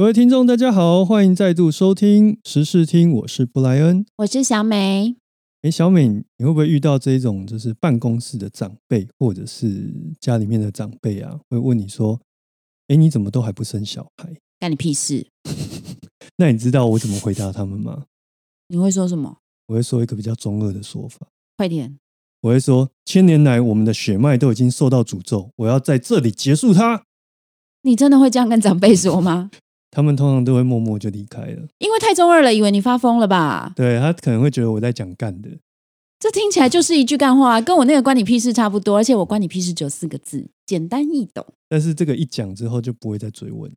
[0.00, 4.06] 各位听众，大家好，欢迎再度收听时事听，我是布莱恩。
[4.16, 5.14] 我是小美。
[5.60, 12.18] 哎，小美，你会不会遇到这种就是办公室的长辈，或者是家里面的长辈啊，会问你说
[12.88, 14.34] ：“哎，你怎么都还不生小孩？
[14.58, 15.26] 干你屁事？”
[16.38, 18.06] 那你知道我怎么回答他们吗？
[18.68, 19.36] 你会说什么？
[19.66, 21.26] 我会说一个比较中二的说法。
[21.58, 21.98] 快点！
[22.40, 27.04] 我会说：千年来，我们的血脉都已经受到诅咒，我要在这里结束它。
[27.82, 29.50] 你真的会这样跟长辈说吗？
[29.90, 33.72] 他们通常都会默默就离开了，因为太中二了，以为你发疯了吧？
[33.74, 35.50] 对他可能会觉得我在讲干的，
[36.18, 38.96] 这听起来就是一句干话，跟我那个关你屁事差不多。
[38.98, 41.44] 而且我关你屁事只有四个字，简单易懂。
[41.68, 43.72] 但是这个一讲之后就不会再追问。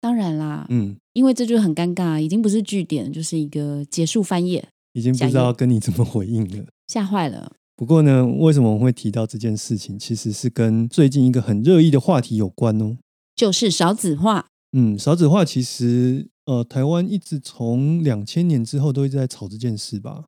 [0.00, 7.52] 当然啦，嗯，因为这就很尴尬，已经不是句点，就是一个结束翻页，已经不知道跟你怎么回应了，吓坏了。
[7.76, 12.96] 不过呢，为什么我会提到这件事情，其实是跟最近一个很热议的话题有关哦，
[13.36, 14.46] 就是少子化。
[14.76, 20.24] 嗯，少子化其实，呃，台湾一直从两千年之后都一直在吵这件事吧？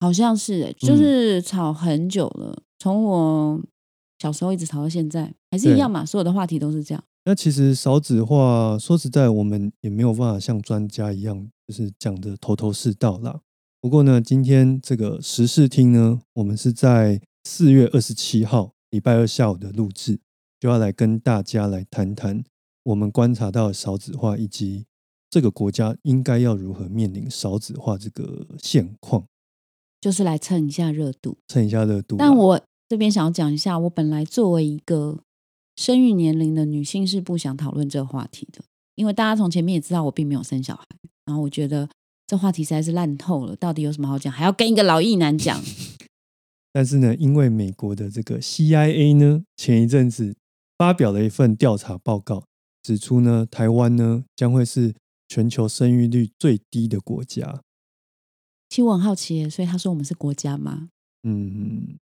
[0.00, 3.60] 好像是，就是吵很久了，从我
[4.18, 6.02] 小时候一直吵到现在，还是一样嘛？
[6.02, 7.04] 所有的话题都是这样。
[7.26, 13.40] 那其实少子化，说实在，我们也没有办法像专家一样，就是讲的头头是道啦。
[13.82, 20.18] 不过呢，今天这个时事厅呢，我们是在四月二十七号礼拜二下午的录制，
[20.58, 22.42] 就要来跟大家来谈谈。
[22.88, 24.86] 我们观察到少子化，以及
[25.28, 29.26] 这个国家应该要如何面临少子化这个现况，
[30.00, 32.16] 就是来蹭一下热度，蹭一下热度。
[32.16, 32.58] 但我
[32.88, 35.20] 这边想要讲一下，我本来作为一个
[35.76, 38.62] 生育年龄的女性，是不想讨论这个话题的，
[38.94, 40.84] 因为大家从前面也知道我并没有生小孩，
[41.26, 41.86] 然后我觉得
[42.26, 45.62] 这话题实在是烂透了，到底有什么好讲，还要跟一个老艺男讲。
[46.72, 50.34] 但是呢，因为美国的这个 CIA 呢，前一阵子
[50.78, 52.44] 发表了一份调查报告。
[52.88, 54.94] 指出呢，台湾呢将会是
[55.28, 57.60] 全球生育率最低的国家。
[58.70, 60.88] 其实我很好奇，所以他说我们是国家吗？
[61.22, 61.98] 嗯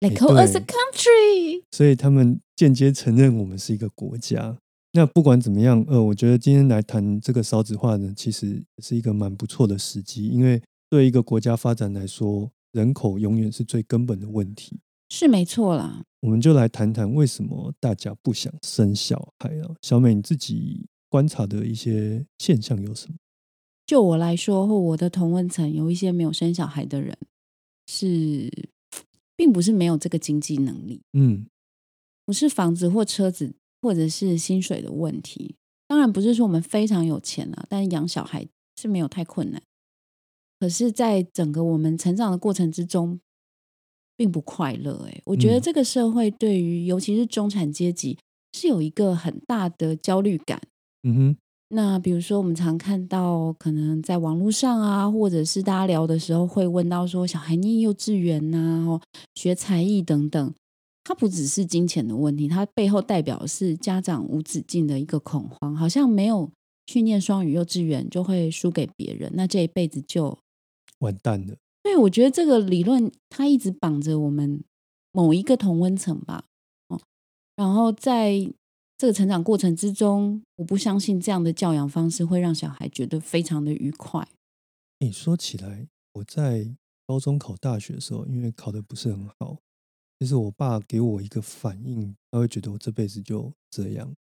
[0.00, 1.62] ，They call us a country。
[1.70, 4.58] 所以他们间接承认我们是一个国家。
[4.94, 10.60] 那不管怎么样，呃，我觉得今天来谈这个少子化呢，其实是一个蛮不错的时机，因为
[10.90, 14.80] 对一个国家发展来说，人口永远是最根本的问题。
[15.08, 19.74] 是没错啦，我们就来谈谈为什么大家不想生小孩啊？
[19.82, 23.16] 小美，你自己观察的一些现象有什么？
[23.86, 27.16] 就我来说，或我的同温层有一些没有生小孩的人，
[27.86, 28.68] 是
[29.34, 31.46] 并不是没有这个经济能力，嗯，
[32.26, 35.56] 不是房子或车子或者是薪水的问题。
[35.86, 38.46] 当然不是说我们非常有钱啊，但是养小孩
[38.76, 39.62] 是没有太困难。
[40.60, 43.20] 可是，在整个我们成长的过程之中，
[44.18, 48.18] 并不快乐哎，我觉得这个社会对于尤其是中产阶级
[48.52, 50.60] 是有一个很大的焦虑感。
[51.04, 51.36] 嗯哼，
[51.68, 59.00] 那比如说我们常看到，可能在网络上啊，或者是大家聊的时候，会问到说，小孩念幼稚园呐，
[59.36, 60.54] 学才艺等等，
[61.04, 66.50] 它不只是金钱的问题，它背后代表的是家长无止境的一个恐慌，好像没有
[66.86, 70.36] 去念双语幼稚园就会输给别人，那这一辈子就
[70.98, 71.54] 完蛋了。
[71.82, 74.62] 对，我觉得这个理论它一直绑着我们
[75.12, 76.44] 某一个同温层吧，
[76.88, 77.00] 哦，
[77.56, 78.52] 然后在
[78.98, 84.28] 这个成长过程之中，我不相信这样的教养方式会让小孩觉得非常的愉快。
[84.98, 86.74] 你说起来，我在
[87.06, 89.56] 高中考大学的时候，因为考的不是很好，
[90.18, 94.12] 就是我爸给我一个反应，他会觉得我这辈子就这样。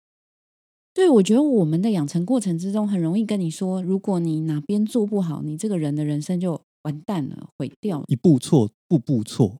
[0.95, 6.63] 对，我觉得我们的养成过程之中，很容易跟你说，如果你哪边做不好，你这个人的人生就。
[6.87, 9.59] 完蛋了，毁掉一步错，步步错。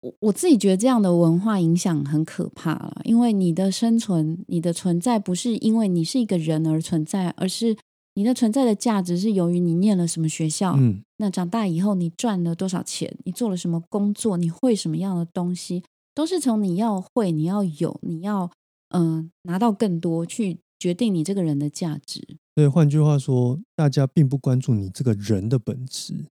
[0.00, 7.76] 我我自己觉得这样的文化影响很可怕了，因为你的生存、你的存在不是因为你是一个人而存在，而是
[8.14, 15.82] 你的存在的价值是由于你念了什么学校，嗯，那长大以后你赚了多少钱，你做了什么工作，你会什么样的东西，
[16.14, 18.50] 都是从你要会、你要有、你要
[18.90, 22.38] 嗯拿到更多去决定你这个人的价值。
[22.54, 26.26] 所以换句话说，大家并不关注你这个人的本质。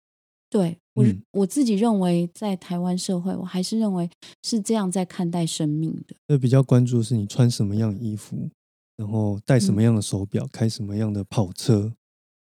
[0.50, 4.10] 对我我自己认为，在台湾社会，我还是认为
[4.44, 6.16] 是这样在看待生命的。
[6.28, 8.50] 那比较关注的是你穿什么样的衣服，
[8.96, 11.94] 然后戴什么样的手表，开什么样的跑车，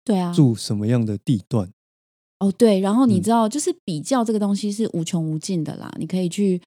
[0.03, 1.71] 对啊，住什么样的地段。
[2.39, 5.91] 哦，对，然后你知道，就是比较这个东西是无穷无尽的啦。
[5.99, 6.61] 你可以去，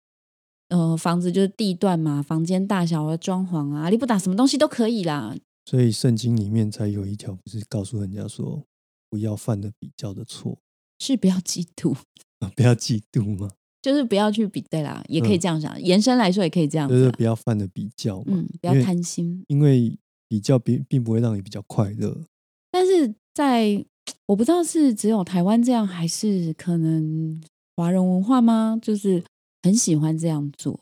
[0.68, 5.34] 呃，房子就是地段嘛，房间大小啊，装潢啊，你不打什么东西都可以啦。
[5.64, 8.62] 所以圣经里面才有一条，不是告诉人家说，
[9.08, 10.58] 不要犯的比较的错。
[11.04, 11.94] 是不要嫉妒
[12.38, 12.50] 啊！
[12.54, 13.50] 不要嫉妒吗？
[13.82, 15.80] 就是不要去比对啦，也可以这样想。
[15.82, 18.36] 延伸来说，也可以这样，就是不要犯的比较嘛。
[18.36, 19.44] 嗯，不要贪心。
[19.48, 22.24] 因为比较并并不会让你比较快乐。
[22.70, 23.84] 但是在
[24.26, 27.42] 我不知道是只有台湾这样，还是可能
[27.74, 28.78] 华人文化吗？
[28.80, 29.24] 就是
[29.64, 30.78] 很喜欢这样做。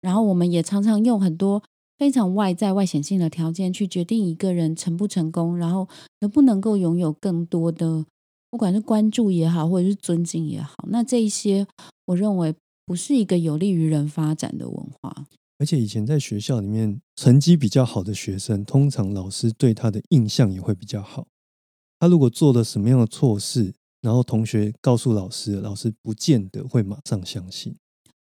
[0.00, 1.62] 然后我们也常常用很多
[1.98, 5.88] 非常外在外显性的条件去决定一个人成不成功，然后
[6.20, 8.06] 能不能够拥有更多的，
[8.50, 10.84] 不管是关注也好，或者是尊敬也好。
[10.88, 11.66] 那这一些，
[12.06, 12.54] 我认为
[12.84, 15.26] 不是一个有利于人发展的文化。
[15.58, 21.26] 而且以前在学校里面成绩比较好的学生，通常老师对他的印象也会比较好。
[21.98, 27.76] 他如果做了什么样的错事，然后同学告诉老师，老师不见得会马上相信。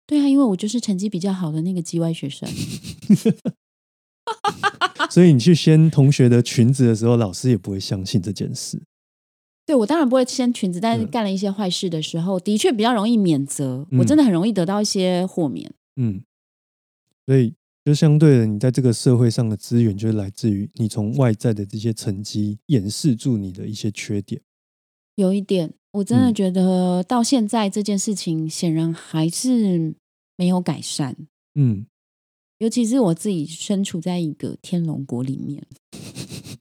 [0.06, 2.46] 对啊，因为我就是成绩比较好的那个 G Y 学生，
[5.10, 8.82] 所以你去掀同学的裙子的时候，老师也不会相信这件事。
[9.64, 13.87] 对我当然不会掀裙子，但是干了一些坏事的时候，的确比较容易免责。
[13.99, 15.73] 我真的很容易得到一些豁免。
[15.97, 16.23] 嗯。
[17.26, 17.55] 所以，
[17.85, 24.43] 就相对的，你在这个社会上的资源，就是来自于你从外在的这些成绩掩饰住你的一些缺点。
[25.14, 29.94] 有一点，我真的觉得到现在这件事情，显然还是
[30.37, 31.17] 没有改善。
[31.55, 31.87] 嗯。
[32.59, 35.67] 尤其是我自己身处在一个天龙国里面，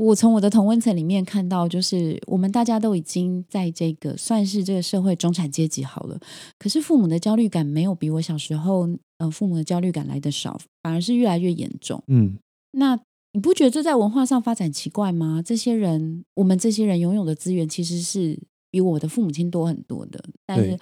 [0.02, 6.20] 我从我的同温层里面看到，就是我们大家都已经在这个算是这个社会中产阶级好了，
[6.58, 8.90] 可是父母的焦虑感没有比我小时候，
[9.20, 12.04] 呃，父母的焦虑感来的少，反而是越来越严重。
[12.08, 12.40] 嗯，
[12.72, 13.00] 那
[13.34, 15.40] 你不觉得这在文化上发展奇怪吗？
[15.46, 18.40] 这些人，我们这些人拥有的资源其实是
[18.72, 20.80] 比我的父母亲多很多的，但是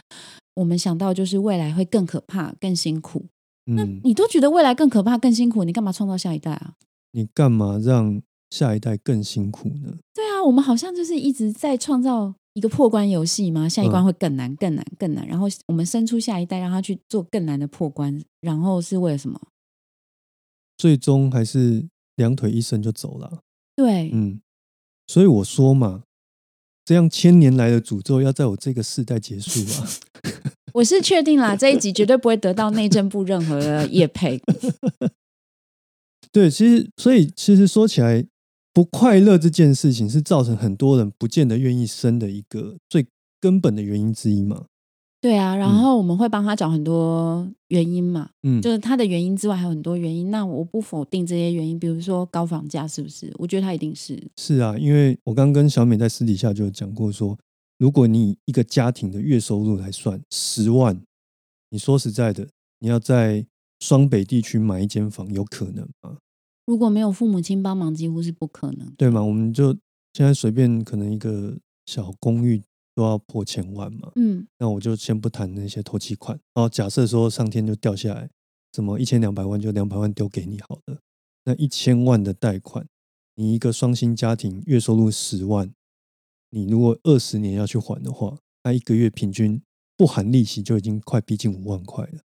[0.55, 3.25] 我们想到就是未来会更可怕、更辛苦。
[3.65, 6.75] 嗯那你都觉得未来更可怕、更辛苦，你干嘛创造下一代啊？
[7.11, 9.97] 你干嘛让下一代更辛苦呢？
[10.13, 19.39] 对啊，我们好像就是一直在创造一个破关游戏嘛，下一关会更难、更难、更难，然后我们生出下一代，让他去做更难的破关，然后是为了什么？
[20.77, 23.41] 最终还是两腿一伸就走了。
[23.75, 24.41] 对，嗯，
[25.07, 26.03] 所以我说嘛，
[26.85, 29.87] 这样千年来的诅咒要在我这个世代结束啊！
[30.75, 34.41] 我是确定啦，这一集绝对不会得到内政部任何的业配。
[36.31, 38.25] 对，其实所以其实说起来，
[38.79, 43.05] 不快乐这件事情是造成很多人不见得愿意生的一个最
[43.41, 44.67] 根本的原因之一嘛。
[45.19, 50.31] 对啊，然后我们会帮他找很多原因嘛，嗯，就是他的原因之外还有很多原因。
[50.31, 53.29] 那我不否定这些原因，比如说高房价是不是？
[53.37, 54.17] 我觉得他一定是。
[54.37, 57.37] 是啊，因为我刚跟小美在私底下就讲过说。
[57.79, 60.97] 如果你以一个家庭的月收入来算十万，
[61.69, 62.47] 你说实在的，
[62.79, 63.45] 你要在
[63.81, 66.17] 双北地区买一间房，有可能吗？
[66.69, 69.23] 如果没有父母亲帮忙，几乎是不可能，对嘛？
[69.23, 69.75] 我们就
[70.13, 71.57] 现在随便可能一个
[71.87, 72.61] 小公寓
[72.93, 74.11] 都要破千万嘛。
[74.17, 76.69] 嗯，那我就先不谈那些投期款哦。
[76.69, 78.29] 假设说上天就掉下来，
[78.71, 80.99] 怎么一千两百万就两百万丢给你好了？
[81.45, 82.87] 那一千万的贷款，
[83.33, 85.73] 你一个双薪家庭月收入十万。
[86.51, 89.59] 你如果二十年要去还的话，那一个月平均
[89.97, 92.19] 不含利息就已经快逼近五万块了。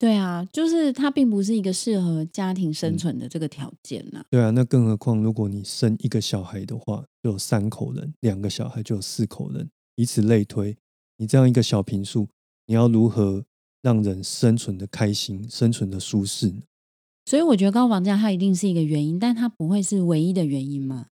[0.00, 4.24] 对啊，就是它并不是一个适合家庭生存的这个条件呐。
[4.30, 10.74] 对啊，那更何况如果你生一个小孩的话，就有三口人；两个小孩就有四口人，以此类推。
[11.18, 12.26] 你这样一个小平数，
[12.66, 13.44] 你要如何
[13.82, 16.62] 让人生存的开心、生存的舒适呢？
[17.26, 21.08] 所以我觉得高房价它一定是一个原因，但它不会是唯一的原因吗？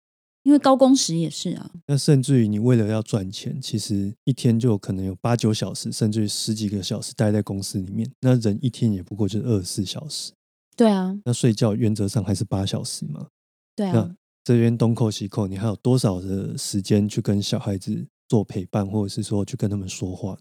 [0.46, 8.08] 因为高工时也是啊，那甚至于你为了要赚钱，其实一天就可能有八九小时，甚至于十几个小时待在公司里面。
[8.20, 10.30] 那人一天也不过就是二十四小时。
[10.76, 13.26] 对啊，那睡觉原则上还是八小时嘛。
[13.74, 20.38] 对啊，那这边东扣西扣，你还有多少的时间去跟小孩子做陪伴，或者是说去跟他们说话？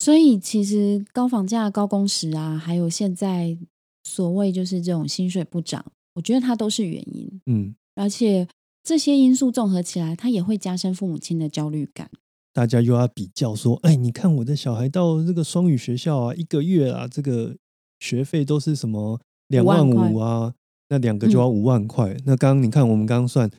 [0.00, 3.56] 所以其实高房价、高工时啊，还有现在
[4.04, 5.82] 所谓就是这种薪水不涨，
[6.16, 7.40] 我觉得它都是原因。
[7.46, 8.46] 嗯，而且。
[8.88, 12.10] 这些因素综合起来，它也会加深父母亲的焦虑感。
[12.54, 17.54] 大家又要比较说：“哎，你看我的小孩到这个双语学校啊，一个月啊，这个
[18.00, 20.54] 学费都是什么两万五啊？
[20.88, 22.16] 那两个就要五万块。
[22.24, 23.50] 那刚刚你看，我们刚刚算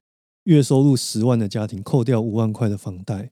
[0.46, 3.30] 月收入十万的家庭，扣掉五万块的房贷，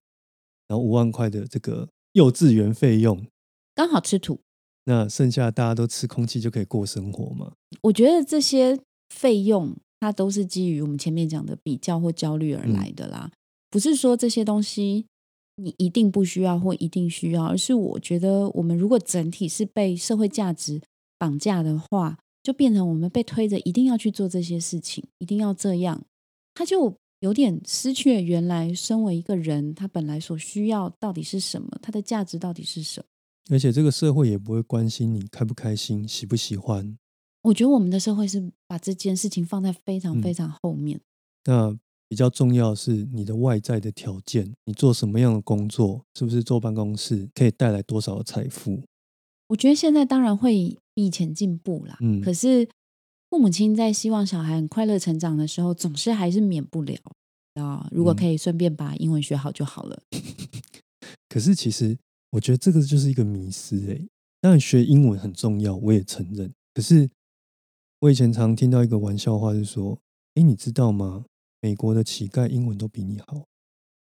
[0.68, 3.26] 然后五万块的这个幼稚园费用，
[3.74, 4.42] 刚好吃土。
[4.86, 7.54] 那剩下大家都吃空气就可以过生活嘛？
[7.82, 9.76] 我觉得这些费用。
[10.00, 13.32] 它都是基于我们前面讲的比较或焦虑而来的啦，
[13.70, 15.06] 不是说这些东西
[15.56, 20.82] 你一定不需要或一定需要，而是我觉得我们如果整体是被社会价值
[21.18, 26.04] 绑架的话，就变成我们被推着一定要去做这些事情，一定要这样，
[26.54, 36.96] 他就有点失去了原来身为一个人他本来所需要到底是什么，他的价值到底是什么，而且这个社会也不会关心你开不开心、喜不喜欢。
[37.48, 41.00] 我觉得我们的社会是把这件事情放在非常非常后面。
[41.46, 41.74] 那
[42.10, 48.84] 比较重要是你的外在的条件，你做什么样的工作，是不是坐办公室可以带来多少的财富？
[49.48, 50.52] 我觉得现在当然会
[50.94, 51.98] 比以前进步啦。
[52.02, 52.68] 嗯，可是
[53.30, 56.98] 父母亲在希望小孩很快乐成长的时候，总是还是免不了
[57.54, 57.88] 啊。
[57.92, 60.04] 如果可以顺便把英文学好就好了。
[61.30, 61.98] 可是其实
[62.32, 64.06] 我觉得这个就是一个迷思诶。
[64.42, 66.54] 当然学英文很重要，我也承认。
[66.74, 67.10] 可是
[68.00, 69.98] 我以前常听到一个玩笑话，是说
[70.36, 71.26] ：“哎，你知道吗？
[71.62, 73.46] 美国的乞丐英文都比你好。”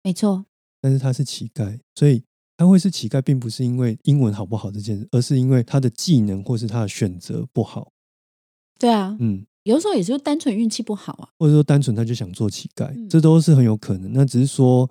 [0.03, 0.47] 没错。
[0.81, 2.23] 但是他是乞丐，所以
[2.57, 7.93] 他会是乞丐，并不是因为英文好不好这件事，而是因为他的技能或是他的选择不好。
[8.79, 14.13] 对啊，嗯，有时候也是单纯运气不好啊，或者说单纯他就想做乞丐，这都是很有可能。
[14.13, 14.89] 那只是说，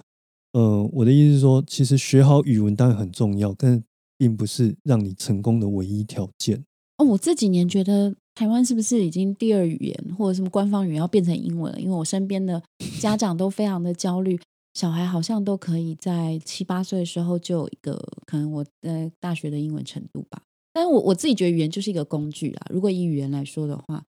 [0.54, 3.82] 呃，我的意思是说，其实学好语文当然很重要，但
[4.18, 6.64] 并不是让你成功的唯一条件。
[6.98, 11.80] 哦，我这几年觉得台湾是不是已经第二语言或者什么官方语言要变成英文了？
[11.80, 12.62] 因为我身边的
[13.00, 14.38] 家长都非常的焦虑，
[14.74, 20.42] 小孩好像都可以在七八岁的时候就有一个可能我在大学的英文程度吧。
[20.74, 22.68] 但是我我自己觉得语言就是一个工具啊。
[22.70, 24.04] 如果以语言来说的话，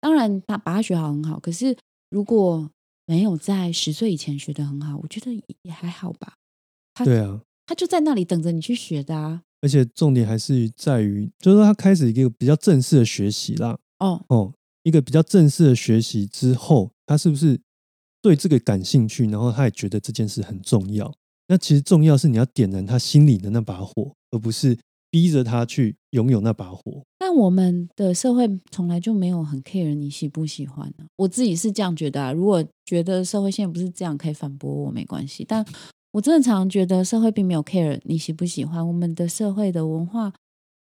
[0.00, 1.40] 当然他把它学好很好。
[1.40, 1.76] 可是
[2.10, 2.70] 如果
[3.06, 6.34] 没有在十岁以前学的很好，我觉得也还好吧。
[6.94, 9.42] 他对啊，他就在那里等着你去学的啊。
[9.64, 13.78] 而且重点还是在于，就是说他开始一个比较正式的学习啦。
[13.98, 14.52] 哦哦，
[14.82, 17.58] 一个比较正式的学习之后，他是不是
[18.20, 19.26] 对这个感兴趣？
[19.28, 21.10] 然后他也觉得这件事很重要。
[21.48, 24.78] 那其实重要是你要点燃他心里的那把火，而不是
[25.10, 27.02] 逼着他去拥有那把火。
[27.18, 31.06] 但我们的社会从来就没有很 care 你喜不喜欢呢？
[31.16, 32.32] 我自己是这样觉得啊。
[32.32, 35.42] 如果觉得社会现在不是这样，可以反驳我没关系。
[35.48, 35.64] 但
[36.14, 40.32] 我真的常常觉得社会并没有 care 你喜不喜欢，我们的社会的文化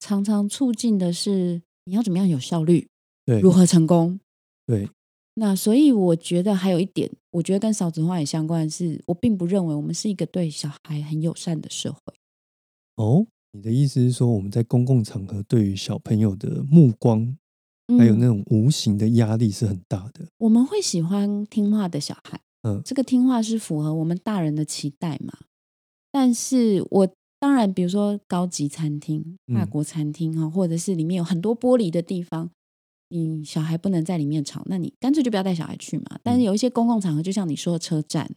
[0.00, 2.88] 常常促进的是你要怎么样有效率，
[3.26, 4.18] 对，如何成功，
[4.66, 4.88] 对。
[5.34, 12.14] 那所以我觉得还有一点，我觉得跟少子化也相关的是，我并不认为我们是一个对小孩很友善的社会。
[12.96, 17.36] 哦，你的意思是说我们在公共场合对于小朋友的目光，
[17.98, 20.26] 还有那种无形的压力是很大的。
[20.38, 22.40] 我们会喜欢听话的小孩。
[22.62, 25.32] 嗯，这个听话是符合我们大人的期待嘛？
[26.10, 32.50] 但是我当然，比如说高级餐厅、法国餐厅啊，或者是里面有很多玻璃的地方，
[33.10, 36.18] 你小孩不能在里面吵，那你干脆就不要带小孩去嘛。
[36.22, 38.30] 但是有一些公共场合，就像你说的车站、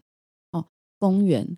[0.52, 0.66] 哦
[1.00, 1.58] 公园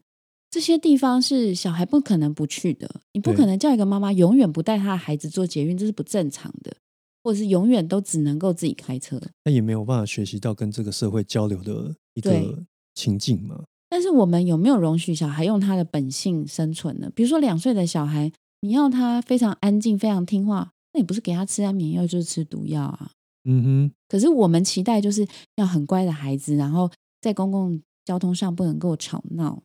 [0.50, 3.01] 这些地方，是小孩不可能不去的。
[3.12, 6.77] 你不可能叫一个妈妈永远不带她的孩子做捷运，这是不正常的。
[7.24, 12.63] 或者是永远都只能够自己开车，那也没有办法学习到跟这个社会交流的一个
[12.96, 13.63] 情境嘛。
[13.89, 17.12] 但是我们有没有容许小孩用他的本性生存呢？
[17.15, 23.12] 比如说两岁的小孩，你要他非常安静、非常听话，那你不是给他吃安眠药就是吃毒药啊？
[23.46, 23.91] 嗯哼。
[24.08, 25.27] 可是我们期待就是
[25.58, 26.89] 要很乖的孩子，然后
[27.22, 29.62] 在公共交通上不能够吵闹。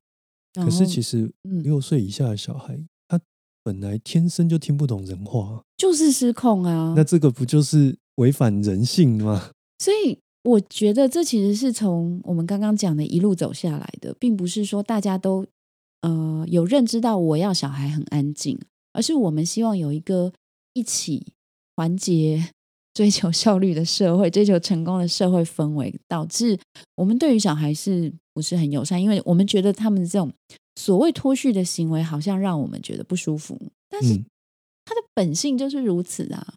[0.54, 2.78] 可是其实六岁以下的小孩。
[3.06, 3.18] 他
[3.62, 6.94] 本来天生就听不懂人话，就是失控啊！
[6.96, 9.50] 那这个不就是违反人性吗？
[9.78, 15.46] 所以我觉得这其实是从我们刚刚讲的一路走下来的，并不是说大家都
[16.02, 18.58] 呃有认知到我要小孩很安静，
[18.92, 20.32] 而是我们希望有一个
[20.72, 21.32] 一起
[21.76, 22.50] 团结、
[22.94, 26.58] 追求效率的社会、追求成功的社会氛围，导致
[26.96, 29.02] 我们对于小孩是不是很友善？
[29.02, 30.32] 因为我们觉得他们这种。
[30.80, 34.14] 所谓脱序的行为，好像让我们觉得不舒服，但是
[34.84, 36.54] 他的本性就是如此啊！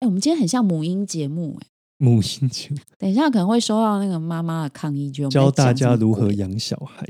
[0.00, 1.66] 哎，我们今天很像母婴节目，哎，
[2.02, 2.68] 母婴节，
[2.98, 7.06] 等一下可能会收到那个妈妈的抗议，就教大家如何养小孩。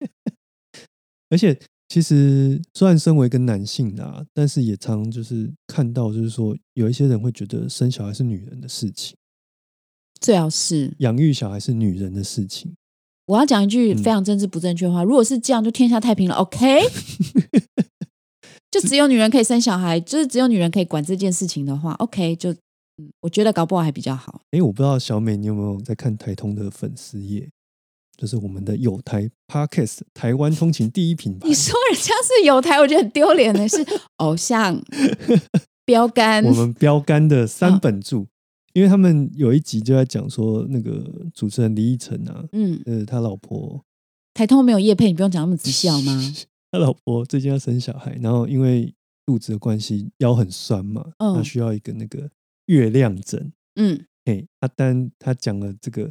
[1.30, 1.58] 而且，
[1.88, 9.16] 其实虽然身为一个男性啊，但是也常就是看到，就是说有一些人会觉得生小孩是女人的事情，
[10.20, 12.74] 最好是养育小孩是女人的事情。
[13.28, 16.34] 我要讲一句非常政治不正确的话，如果是这样，就天下太平了。
[16.34, 16.80] OK，
[18.70, 22.54] 就只有女人可以生小孩，就是只有女人可以管这件事情的话，OK，就
[23.00, 24.40] 嗯，我觉得搞不好还比较好。
[24.50, 27.48] 哎，我不知道小美你有没有在看台通的粉丝页，
[28.16, 31.48] 就是我们的有台 Podcast 台湾通勤第一品牌。
[31.48, 33.84] 你说人家是有台，我觉得很丢脸的是
[34.18, 34.80] 偶像
[35.84, 38.26] 标杆，我们标杆的三本柱。
[38.72, 41.04] 因为他们有一集就在讲说，那个
[41.34, 43.84] 主持人李依晨啊，嗯，呃，他老婆
[44.32, 46.32] 台通没有叶配，你不用讲那么 直笑吗？
[46.70, 48.94] 他老婆最近要生小孩，然后因为
[49.26, 52.30] 肚子的关系，腰很酸嘛，他需要一个那个
[52.70, 56.10] 月亮枕，嗯，嘿，阿丹他讲了这个，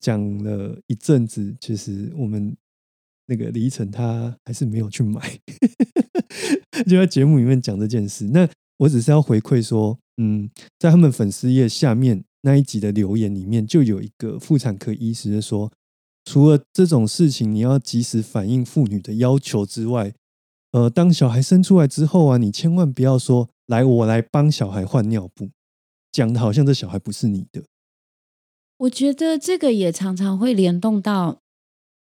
[0.00, 2.56] 讲了一阵子，其实我们
[3.26, 5.38] 那个李依晨他还是没有去买，
[6.88, 8.48] 就在节目里面讲这件事，那。
[8.80, 10.48] 我只是要回馈说，嗯，
[10.78, 15.70] 在他们粉丝页下面那一集的留言里面，就有一个妇产科医师说，
[16.24, 20.14] 除了这种事情你要及时反映妇女的要求之外，
[20.72, 25.50] 呃，当小孩生出来之后啊，你千万不要说来我来帮小孩换尿布，
[26.12, 27.62] 讲的好像这小孩不是你的。
[28.78, 31.38] 我觉得这个也常常会联动到，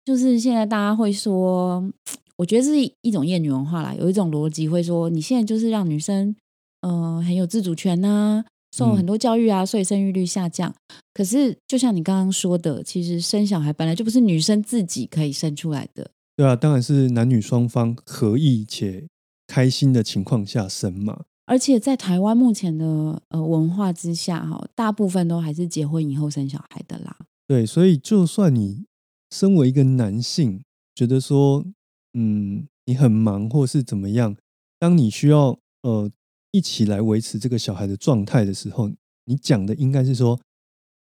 [0.06, 1.91] 就是现在大家会说，
[2.38, 6.36] 我觉得是一种厌女文化啦，有一种逻辑会说，你现在就是让女生。
[6.82, 10.74] 呃，很有自主权呐，受很多教育啊，所以生育率下降。
[11.13, 16.12] 可是，就像你刚刚说的，其实生小孩本来就不是女生自己可以生出来的。
[16.38, 19.10] 对啊，当然是男女双方合意且
[19.46, 21.25] 开心的情况下生嘛。
[21.50, 27.18] 而且在台湾目前的呃文化之下，哈，大部分都还是结婚以后生小孩的啦。
[27.48, 28.86] 对，所以就算你
[29.32, 30.62] 身为一个男性，
[30.94, 31.65] 觉得说，
[32.13, 34.36] 嗯，你很忙或是怎么样，
[34.79, 36.12] 当你需要呃。
[36.51, 38.89] 一起来维持这个小孩的状态的时候，
[39.25, 40.39] 你讲的应该是说，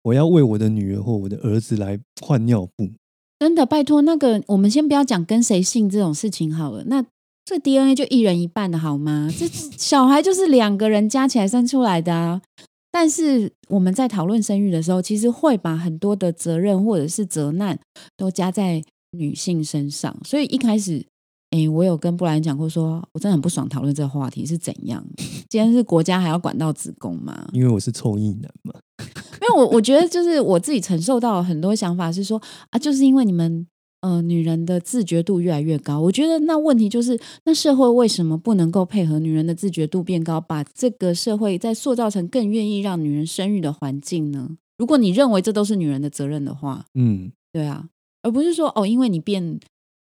[0.02, 2.90] 我要为我的女儿或我的儿子来换尿布。
[3.38, 6.82] 真的，拜托，那个我们先不要讲跟谁姓这种事情好了。
[6.86, 7.04] 那
[7.48, 9.30] 这 DNA 就一人一半的好吗？
[9.38, 12.42] 这小孩就是两个人加起来生出来的啊。
[12.90, 17.78] 但是我们在讨论生育的时候，其实会把很多的责任或者是责难
[18.18, 21.06] 都加在女性身上，所以一开始。
[21.50, 25.02] 哎，我有跟布兰讲过，说我真的很不爽讨论这个话题是怎样。
[25.48, 27.48] 今天是国家还要管到子宫吗？
[27.54, 28.74] 因为我是臭意男嘛。
[29.40, 32.38] 因为我我觉得就是我自己承受到很多想法是说
[32.68, 33.66] 啊，就是因为你们
[34.00, 44.56] 呃女人的自觉度越来越高，我觉得那问题就是那社会为什么不能够配合女人的自觉度变高，把这个社会再塑造成更愿意让女人生育的环境呢？
[44.76, 47.88] 如果你认为这都是女人的责任的话，嗯，对啊，
[48.22, 49.58] 而不是说哦，因为你变。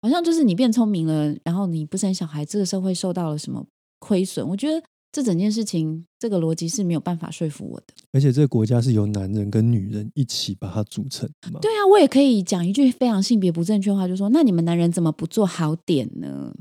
[0.02, 3.66] 好像就是你变聪明了，然后你不生小孩，这个社会受到了什么
[4.00, 4.48] 亏损？
[4.48, 7.88] 我觉得这整件事情，这个逻辑是没有办法说服我的。
[8.12, 11.30] 而且这个国家是由男人跟女人一起把它组成？
[11.62, 16.54] 对啊，我也可以讲一句非常性别不正确的话，就说那你们男人怎么不做好点呢？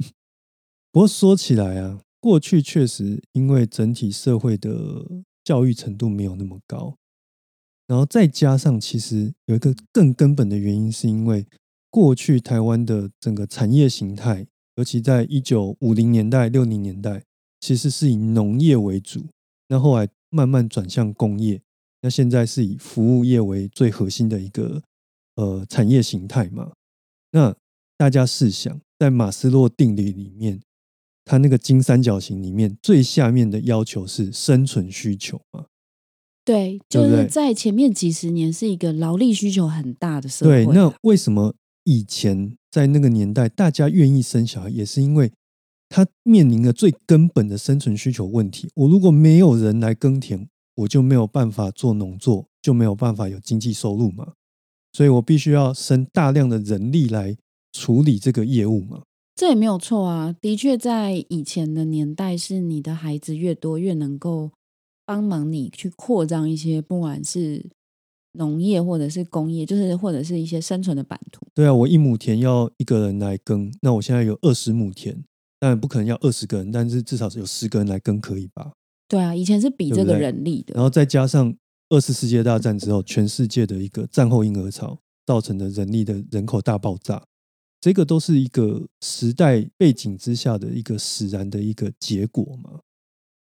[0.92, 5.04] 不过说起来啊，过去确实因为整体社会的
[5.44, 6.96] 教育程度没有那么高，
[7.86, 11.46] 然后再加上其实有一个更根本的原因，是因为。
[11.88, 17.22] 过去台湾的整个产业形态，尤其在一九五零年代、六零年代，
[17.60, 19.26] 其实是以农业为主。
[19.68, 21.60] 那后来慢慢转向工业，
[22.02, 24.82] 那现在是以服务业为最核心的一个
[25.34, 26.72] 呃产业形态嘛？
[27.32, 27.54] 那
[27.96, 30.60] 大家试想，在马斯洛定理里面，
[31.24, 35.66] 它那个金三角形里面最下面的要求是生存需求嘛？
[36.44, 40.64] 对，就是在前面几十年是一个劳力需求很大的社会。
[40.64, 41.54] 对，那为什么？
[41.88, 45.32] 以前在那个年代，大家愿意生小孩，也是因为
[45.88, 48.68] 他面临的最根本的生存需求问题。
[48.74, 54.32] 我如果没有人来耕田，我就没有办法做农作，就没有办法有经济收入嘛。
[54.92, 57.36] 所以我必须要生大量的人力来
[57.72, 59.02] 处理这个业务嘛。
[59.34, 64.52] 这也没有错啊，的确在以前的年代，是你的孩子越多，越能够
[65.04, 67.70] 帮忙你去扩张一些，不管是。
[68.38, 71.46] 农业或者是工业，就是或者是一些生存的版图。
[71.54, 75.24] 对啊，我一亩田要一个人来耕，那我现在有二十亩田，
[75.66, 78.70] 当然不可能要二十个人，但是至少是有十个人来跟可以吧？
[79.08, 80.74] 对啊，以前是比这个人力的。
[80.74, 81.52] 然后再加上
[81.88, 87.20] 二次世界大战之后，全世界的一个战后婴儿潮造成的人力的人口大爆炸，
[87.80, 92.78] 这个都是一个时代背景之下的一个使然的一个结果嘛。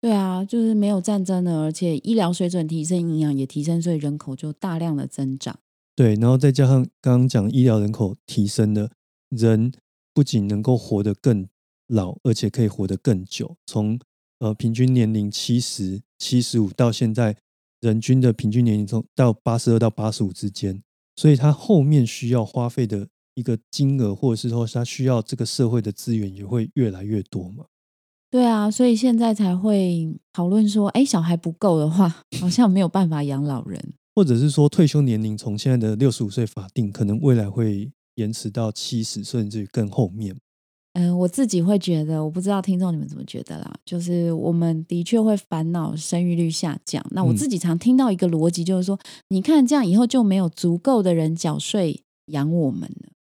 [0.01, 5.59] 对啊，就是没有战争了，而且医疗水准提升，营养也提升，所以人口就大量的增长。
[5.97, 8.93] 对，然后再加上刚刚讲医疗人口提升的，
[9.31, 9.73] 人
[10.15, 11.49] 不仅能够活得更
[11.89, 13.57] 老，而且可以活得更久。
[13.67, 13.99] 从
[14.39, 17.37] 呃平均年龄七十七十五到现在
[17.81, 20.83] 人均的平均年龄从到八十二到八十五之间，
[21.17, 27.67] 所以他后面需要花费的一个金额，或者是说他需要这个社会的资源也会越来越多嘛。
[28.31, 40.35] 对啊，所以现在才会讨论说，哎，小孩不够的话， 好像没有办法养老人，或者是说退休年龄从现在的六十五岁法定，可能未来会延迟到七十，甚至更后面。
[40.95, 43.75] 嗯，我自己会觉得，我不知道听众你们怎么觉得啦。
[43.85, 47.05] 就是我们的确会烦恼生育率下降。
[47.13, 53.13] 那我自己常听到一个逻辑，就是说，你看这样以后就没有足够的人缴税养我们了。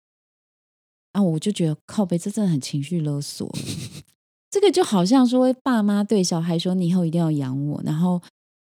[1.13, 3.49] 啊，我就觉得靠背，这真的很情绪勒索。
[4.51, 8.21] 这个就好像说，爸妈对小孩说：“你以后一定要养我。”然后，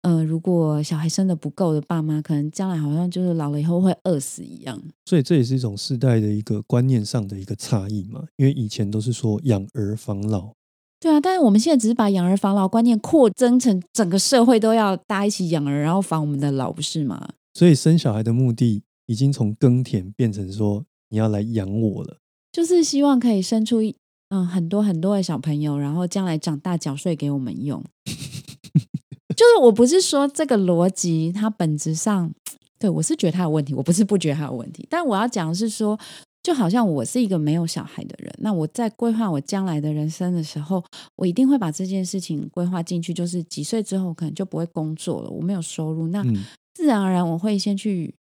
[0.06, 4.80] 呃，如果小孩生的不够的爸妈，可能将来好像就是老了以后会饿死一样。
[5.04, 8.22] 所以这也是一种世代的一个观念上的一个差异嘛。
[8.36, 10.52] 因为以前都是说养儿防老，
[11.00, 17.28] 对啊，但是我们现在只是把养儿防老观念扩增成整个社会都要大家一起养儿，然后防我们的老，不是吗？
[17.54, 22.18] 所以生小孩的目的已经从耕田变成说你要来养我了，
[22.52, 23.96] 就是希望可以生出一
[24.28, 27.82] 嗯很多很多的小朋友，然后将来长大缴税给我们用。
[29.36, 32.32] 就是我不是说这个逻辑，它本质上
[32.78, 35.98] 对我是觉得它有问题，我不是不觉得它有问题，但我要讲的是说。
[36.42, 40.80] 就好像我是一个没有小孩的人，那我在规划我将来的人生的时候，
[41.16, 43.12] 我一定会把这件事情规划进去。
[43.12, 46.22] 就是几岁之后可能就不会工作了，我没有收入，那
[46.72, 48.14] 自然而然我会先去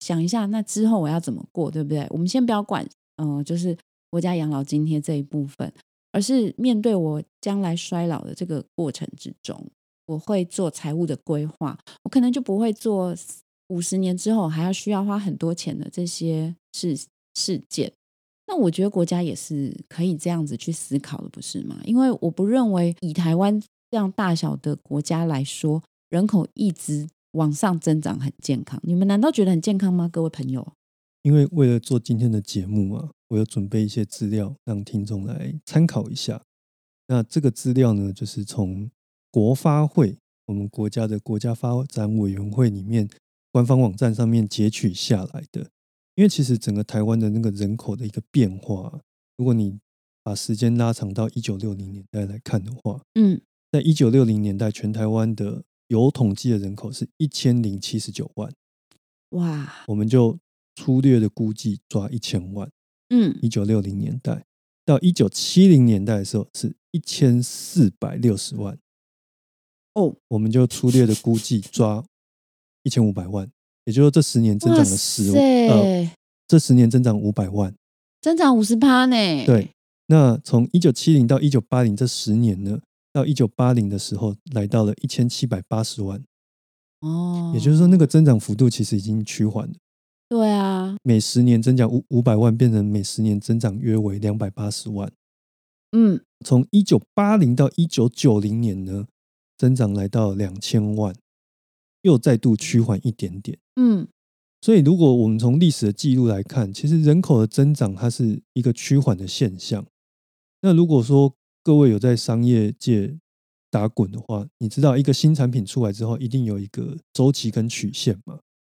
[0.00, 2.04] 想一下，那之后我要怎么过，对不对？
[2.10, 2.84] 我们先不要管，
[3.22, 3.78] 嗯，就是
[4.10, 5.72] 国家养老津贴这一部分，
[6.10, 9.56] 而是面对我将来衰老的这个过程之中，
[10.08, 13.14] 我会做财务的规划，我可能就不会做
[13.68, 16.98] 五十年之后还要需要花很多钱的这些事。
[17.34, 17.92] 事件，
[18.48, 21.78] 那我觉得国家也是可以这样子去思考的，不是吗？
[21.84, 23.60] 因为我不认为以台湾
[23.92, 28.80] 这样大小的国家来说，人口一直往上增长很健康。
[28.82, 30.66] 你们难道觉得很健康吗，各位朋友？
[31.22, 36.42] 因为为了做今天的节目啊，我有准备一些资料让听众来参考一下。
[37.06, 38.90] 那这个资料呢，就是从
[39.30, 43.08] 国发会我们国家的国家发展委员会里面
[43.52, 45.70] 官方网站上面截取下来的。
[46.14, 49.00] 因为其实整个台湾的那个人口的一个变化，
[49.36, 49.78] 如果你
[50.24, 58.52] 把时间拉长到一九六零年代来看的话，嗯，在一九六零年代，全台湾的有统计的人口是一千零七十九万，
[59.30, 60.36] 哇，我们就
[60.74, 62.68] 粗略的估计抓一千万，
[63.10, 64.44] 嗯，一九六零年代
[64.84, 68.76] 到一九七零年代的时候是一千四百六十万，
[69.98, 72.04] 哦，我们就粗略的估计抓
[72.84, 73.50] 一千五百万。
[73.84, 76.10] 也就是说，这十年增长了十呃，
[76.46, 77.74] 这十年增长五百万，
[78.20, 79.16] 增长五十趴呢。
[79.46, 79.70] 对，
[80.06, 82.80] 那从一九七零到一九八零这十年呢，
[83.12, 86.22] 到一九八零的时候来到了一千七百八十万。
[87.00, 89.74] 哦，也就是说，那个增长幅度其实已经趋缓了。
[90.28, 95.10] 对啊，每十年增长五五百万，变成每十年增长约为两百八十万。
[95.92, 99.06] 嗯，从一九八零到一九九零年呢，
[99.58, 101.14] 增长来到两千万。
[102.02, 104.06] 又再度趋缓一点点，嗯，
[104.60, 109.84] 所以如果我们从历史的记录来看，其实人口的增长它是一个趋缓的现象。
[110.62, 113.18] 那如果说各位有在商业界
[113.68, 118.38] 打滚的话，你知道一个新产品出来之后，一定有一个周期跟曲线嘛？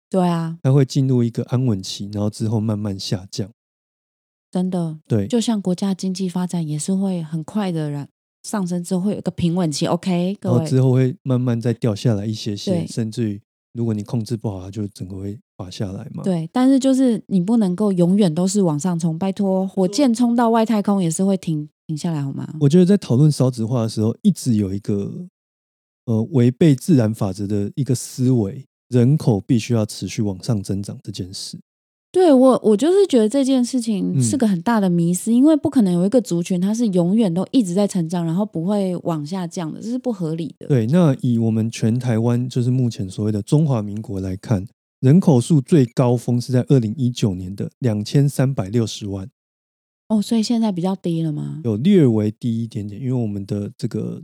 [0.09, 3.51] 对啊，它会进入一个安稳期，然后之后慢慢下降。
[4.53, 8.09] 真的，对，就像国家经济发展也是会很快的人。
[8.43, 13.41] 上升之后会有一个平稳期，OK，然后之后会慢慢再掉下来一些些，甚至于
[13.75, 16.23] 如果你控制不好，它就整个会滑下来嘛。
[16.23, 22.55] 对，但是就是你不能够永远都是往上冲，拜托，火箭冲到外太空也是会停停下来，好吗？
[22.61, 25.27] 我觉得在讨论少子化的时候，一直有一个
[26.07, 31.59] 呃违背自然法则的一个思维，人口必须要持续往上增长这件事。
[32.19, 40.67] 对我，我就是觉得这件事情是个很大的迷思，因为不可能有一个族群它是永远都一直在成长，然后不会往下降的，这是不合理的。
[40.67, 44.67] 对，那以我们全台湾就是目前所谓的中华民国来看，
[44.99, 49.31] 人口数最高峰是在二零一九年的两千三百六十万。
[50.09, 51.61] 哦，所以现在比较低了吗？
[51.63, 54.21] 有略微低一点点，因为我们的这个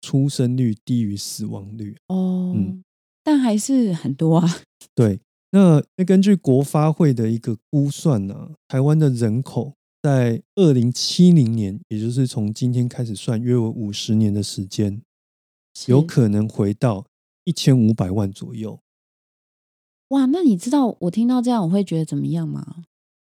[0.00, 1.94] 出生率低于死亡率。
[2.08, 2.82] 哦，嗯，
[3.22, 4.48] 但还是很多啊。
[4.96, 5.20] 对。
[5.54, 15.00] 那那根据国发会的一个估算呢，台湾的人口在二零七零年，也就是从今天开始算，约为五十年的时间，
[15.86, 17.06] 有可能回到
[17.44, 18.80] 一千五百万左右。
[20.08, 22.82] 哇，那你知道我听到这样我会觉得怎么样吗？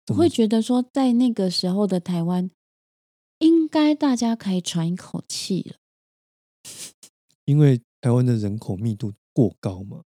[0.08, 2.50] 我会觉得说，在那个时候的台湾，
[3.38, 5.76] 应该大家可以喘一口气了，
[7.46, 10.02] 因为台湾的人口密度过高嘛。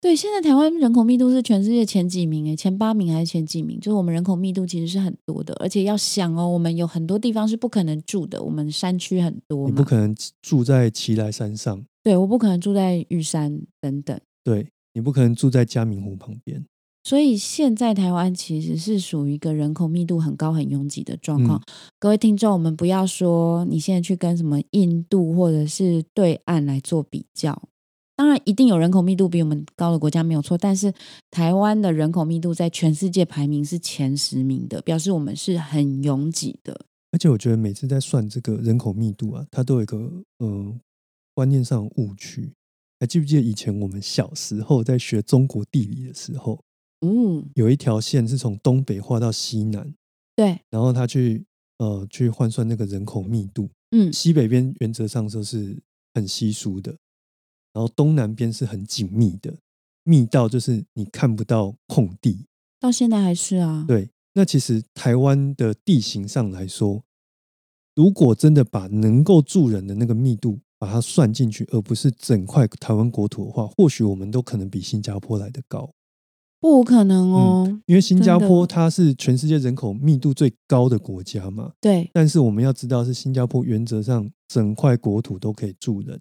[0.00, 3.80] 对，现在台湾人口密度是全世界前几名诶，前八名还是前几名？
[3.80, 16.64] 就是我们人口密度其实是很多的，而且要想哦，我们有很多地方是不可能住的，我们山区很多，你不可能住在奇来山上，对，我不可能住在玉山等等，对你不可能住在嘉明湖旁边，
[17.02, 21.60] 所以现在台湾其实是属于一个人口密度很高、很拥挤的状况。
[21.98, 27.60] 各位听众，我们不要说你现在去跟什么印度或者是对岸来做比较。
[28.18, 30.92] 当然，一定有人口密度比我们高的国家没有错，但是
[31.30, 36.84] 台湾的人口密度在全世界排名是前十名的，表示我们是很拥挤的。
[37.12, 40.74] 而且我觉得每次在算这个人口密度啊，它都有一个呃
[41.32, 42.52] 观念上误区。
[42.98, 46.60] 还记不记得以前我们小时候在学中国地理的时候，
[47.06, 49.94] 嗯，有一条线是从东北画到西南，
[50.34, 51.44] 对，然后他去
[51.78, 55.80] 呃去换算那个人口密度，嗯，西北边原则上都是
[56.14, 56.96] 很稀疏的，
[57.78, 59.54] 然后东南边是很紧密的，
[60.02, 62.44] 密到就是你看不到空地。
[62.80, 63.84] 到现在还是啊。
[63.86, 67.04] 对，那其实台湾的地形上来说，
[67.94, 75.88] 如果真的把能够住人的那个密度把它算进去，而不是整块台湾国土的话，或许我们都可能比新加坡来的高。
[76.58, 81.74] 不可能哦，因为新加坡它是全世界人口密度最高的国家嘛。
[81.80, 82.10] 对。
[82.12, 86.20] 但是我们要知道，是新加坡原则上整块国土都可以住人。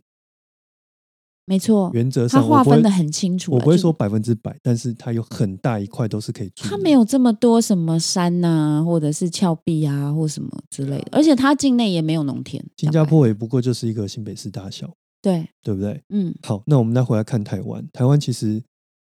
[1.47, 3.53] 没错，原则上它划分的很清楚。
[3.53, 6.67] 我不会说百分之百，但是它有很大一块都是可以住。
[6.67, 11.07] 它没有这么多什么山呐，或者是峭壁啊，或什么之类的。
[11.13, 12.63] 而且它境内也没有农田。
[12.75, 14.93] 新加坡也不过就是一个新北市大小。
[15.21, 15.47] 对。
[15.63, 16.03] 对不对？
[16.09, 16.35] 嗯。
[16.43, 17.83] 好，那我们再回来看台湾。
[17.91, 18.61] 台湾其实。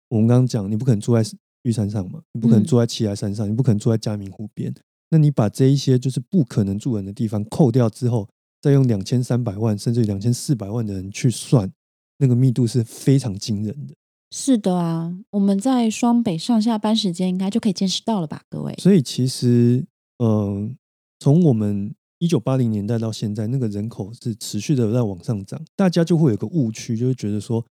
[0.09, 1.27] 我们刚刚讲，你不可能住在
[1.63, 4.71] 玉山上嘛，你不可能住在七来山上，你不可能住在嘉明湖边。
[5.09, 8.29] 那你把这一些就是不可能住人的地方扣掉之后，
[8.61, 11.69] 再用两千三百万甚至两千四百万的人去算，
[12.17, 13.93] 那个密度是非常惊人的。
[14.31, 18.73] 是的啊，我们在双北上下班时间应该就可以见识到了吧，各位。
[18.77, 19.85] 所以其实，
[20.23, 20.75] 嗯，
[21.19, 27.65] 从我们一九八零年代到现在，那个人口是持续的在往上涨，大家就会有个误区，就会觉得说。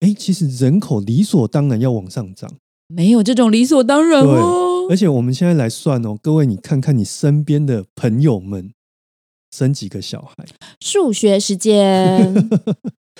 [0.00, 2.52] 哎，其实人口理所当然要往上涨，
[2.86, 4.86] 没有这种理所当然哦。
[4.90, 8.74] 而且我们现在来算哦，各位，你看看你身边的朋友们
[9.50, 10.46] 生几个小孩？
[10.82, 12.34] 数学时间，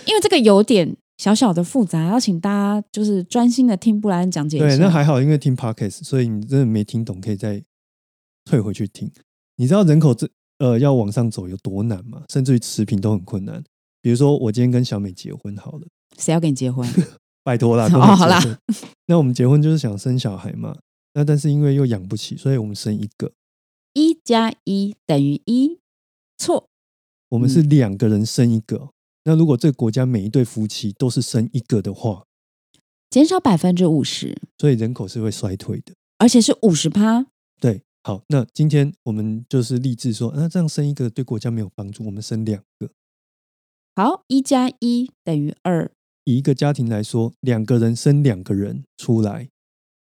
[0.05, 4.59] 因为这个有点小小的复杂，要请大家就是专心的听布莱恩讲解。
[4.59, 7.63] 对，那还好，因为听 podcast，所以你真的没听懂，可以再
[8.45, 9.11] 退回去听。
[9.57, 10.29] 你知道人口这
[10.59, 12.25] 呃要往上走有多难吗？
[12.29, 13.65] 甚至于持平都很困难。
[14.03, 15.87] 比如说，我今天跟小美结婚好了。
[16.19, 16.87] 谁要跟你结婚？
[17.43, 17.89] 拜托啦！
[17.95, 18.41] 哦，好啦，
[19.07, 20.77] 那我们结婚就是想生小孩嘛。
[21.15, 23.33] 那但是因为又养不起，所以我们生一个。
[23.95, 25.79] 一加一等于一，
[26.37, 26.69] 错。
[27.31, 28.91] 我们是两个人生一个。
[29.29, 32.25] 那如果这个国家每一对夫妻都是生一个的话，
[33.11, 37.27] 减少百分之五十，所以人口是会衰退的，而且是五十趴。
[37.61, 42.89] 对，好，那今天我们就是立志说，那这样生一个对国家没有帮助，我们生两个。
[43.97, 45.91] 好，一加一等于二。
[46.23, 49.49] 以一个家庭来说，两个人生两个人出来，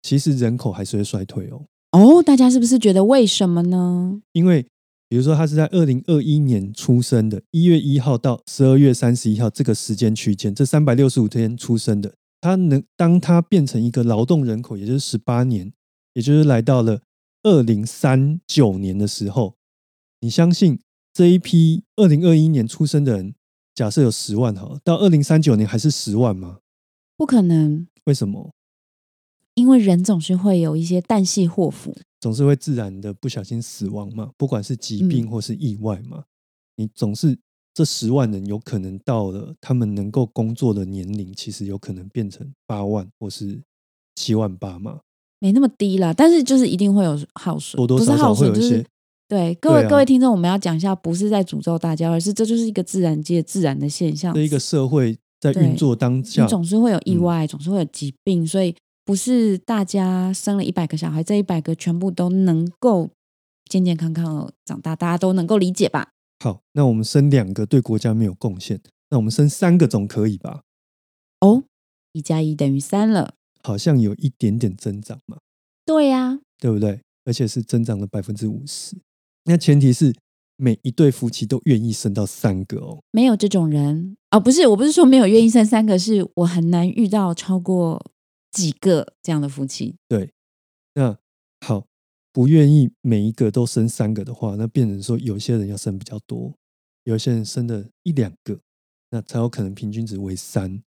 [0.02, 1.66] 其实人口还是会衰退哦。
[1.92, 4.22] 哦，大家是不是觉得为什么呢？
[4.34, 4.68] 因为
[5.10, 15.72] 比如说他是在二零二一年出生的，一月一号到十二月三十一号这个时间区间，这三百六十五天出生的，他能当他变成一个劳动人口，也就是十八年，
[16.14, 17.02] 也就是来到了
[17.44, 19.56] 二零三九年的时候，
[20.20, 20.80] 你相信
[21.14, 23.34] 这一批二零二一年出生的人？
[23.74, 26.60] 假设有十万哈，到二零三九年还是十万吗？
[27.16, 27.88] 不可能。
[28.06, 28.54] 为什么？
[29.58, 36.24] 因为人总是会有一些旦夕祸福，总是会自然的不小心死亡嘛，不管是疾病或是意外嘛。
[36.76, 37.36] 你总是
[37.74, 43.60] 这十万人有可能到了他们能够工作的年龄，其实有可能变成八万或是
[44.14, 45.00] 七万八嘛。
[45.40, 48.86] 没那么低啦，但是就是一定会有耗损，多多少少会有一些。
[49.28, 54.34] 对各位各位听众，我们要讲一下，不是在诅咒大家，而是这就是一个自然界自然的现象。
[54.36, 58.74] 这一个社会在运作当下，总是会有意外，总是会有疾病，所以
[59.08, 63.10] 不是大家生了一百个小孩，这一百个全部都能够
[63.70, 66.10] 健健康康长大，大家都能够理解吧？
[66.44, 70.64] 好，那我们生两个对国家没有贡献，那我们生三个总可以吧？
[71.40, 71.64] 哦，
[72.12, 75.38] 一加一等于三了，好像有一点点增长嘛？
[75.86, 77.00] 对呀，对不对？
[77.24, 78.98] 而且是增长了百分之五十。
[79.46, 80.14] 那前提是
[80.58, 88.06] 每一对夫妻都愿意生到三个哦，没有这种人哦，不是，我不是说没有愿意生三个，是我很难遇到超过
[88.52, 89.96] 几个这样的夫妻。
[90.08, 90.34] 对，
[90.96, 91.18] 那
[91.66, 91.86] 好，
[92.32, 96.54] 不愿意每一个都生三个的话，那变成说有些人要生比较多，
[97.04, 98.60] 有些人生的一两个，
[99.12, 100.82] 那才有可能平均值为三。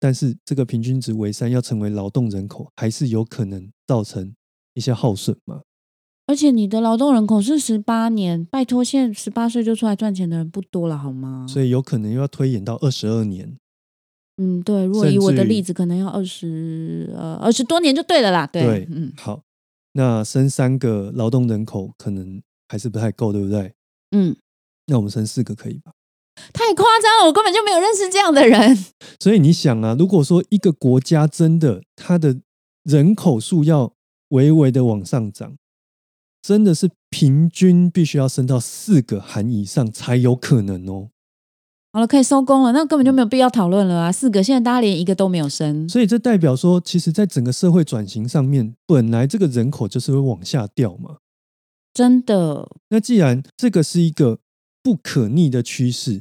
[0.00, 4.34] 但是这个平均值为三，要成为劳动人口，还是有可能造成
[4.74, 5.62] 一些耗损嘛？
[6.26, 11.46] 而且你的劳动人口是十八年，拜托，现在十八岁就出来赚钱的人不多了，好吗？
[11.48, 13.58] 所以有可能又要推演到二十二年。
[14.36, 14.84] 嗯，对。
[14.84, 18.46] 如果以我的例子，可能要二十呃二十多年就对了啦。
[18.46, 19.42] 对，嗯，好。
[19.92, 23.72] 那生三个劳动人口可能还是不太够，对不对？
[24.10, 24.36] 嗯。
[24.86, 25.92] 那我们生四个可以吧？
[26.52, 28.76] 太夸张了，我根本就没有认识这样的人。
[29.20, 32.40] 所以你想啊，如果说一个国家真的它的
[32.82, 33.94] 人口数要
[34.28, 35.56] 微微的往上涨。
[36.42, 41.08] 真的是平均必须要升到四个含以上才有可能哦。
[41.94, 44.10] 好了，可以收工了，那根本就没有必要讨论了啊！
[44.10, 51.18] 四个，现在大家连一个都没有生，所以这代表说，其实，在整个社会转型上面，本来这个人口就是会往下掉嘛。
[51.92, 52.68] 真的。
[52.88, 54.40] 那既然这个是一个
[54.82, 56.20] 不可逆的趋势，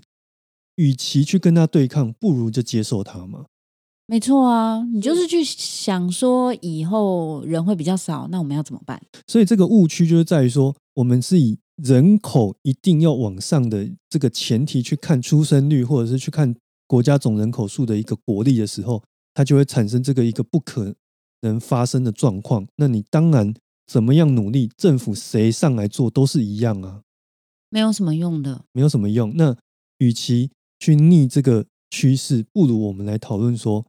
[0.76, 3.46] 与其去跟他对抗，不如就接受他嘛。
[4.06, 9.02] 没错啊，你就是去想说以后人会比较少，那我们要怎么办？
[9.26, 16.56] 所以这个误区就是在于说，我们是以人口一定要往上的这个前提去看出生率，或者是去看
[16.88, 20.96] 国家总人口数的一个国力的时候，它就会产生这个一个不可
[21.42, 22.68] 能发生的状况。
[22.76, 23.54] 那你当然
[23.88, 27.02] 怎么样努力，政府谁上来做都是一样啊，
[27.70, 29.34] 没有什么用的，没有什么用。
[29.36, 29.58] 那
[29.98, 33.86] 与其去逆这个趋势，不如我们来讨论说。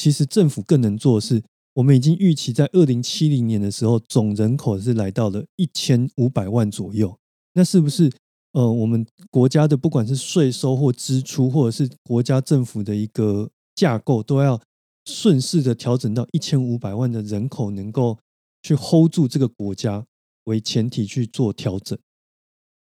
[0.00, 1.42] 其实政府更能做的是，
[1.78, 7.16] 我们已经预期在二零七零年的时候，总人口是来到了一千五百万左右。
[7.52, 8.10] 那是不是
[8.50, 14.60] 呃，我们国家的不管是税收或支出，或者是国家政府的一个架构，都要
[15.04, 18.18] 顺势的调整到一千五百万的人口能够
[18.60, 20.04] 去 hold 住这个国家
[20.44, 21.96] 为前提去做调整？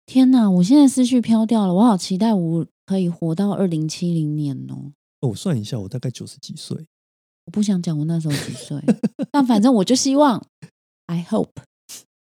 [0.06, 4.94] 天哪，我现在思绪飘掉了，我好期待我可以活到二零七零年哦。
[5.20, 6.86] 我算一下，我大概九十几岁。
[7.46, 8.82] 我不想讲我那时候几岁，
[9.32, 10.44] 但反正我就希望
[11.06, 11.52] ，I hope